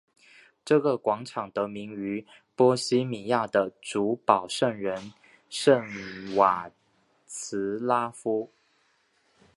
[0.65, 5.13] 这个广场得名于波希米亚的主保圣人
[5.47, 5.85] 圣
[6.35, 6.71] 瓦
[7.27, 8.51] 茨拉夫。